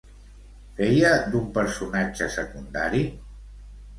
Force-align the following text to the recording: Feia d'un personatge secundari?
Feia 0.77 1.09
d'un 1.35 1.51
personatge 1.59 2.29
secundari? 2.37 3.03